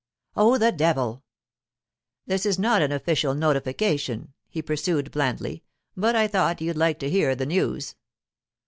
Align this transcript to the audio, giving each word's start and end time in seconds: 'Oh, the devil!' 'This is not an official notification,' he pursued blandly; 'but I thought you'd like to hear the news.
'Oh, 0.35 0.57
the 0.57 0.71
devil!' 0.71 1.21
'This 2.25 2.47
is 2.47 2.57
not 2.57 2.81
an 2.81 2.91
official 2.91 3.35
notification,' 3.35 4.33
he 4.49 4.59
pursued 4.63 5.11
blandly; 5.11 5.63
'but 5.95 6.15
I 6.15 6.27
thought 6.27 6.59
you'd 6.59 6.75
like 6.75 6.97
to 7.01 7.09
hear 7.11 7.35
the 7.35 7.45
news. 7.45 7.95